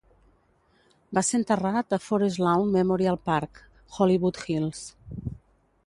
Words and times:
Va 1.17 1.23
ser 1.27 1.35
enterrat 1.39 1.95
a 1.97 1.99
Forest 2.05 2.41
Lawn 2.47 2.73
Memorial 2.79 3.21
Park, 3.29 3.63
Hollywood 3.99 4.45
Hills. 4.47 4.85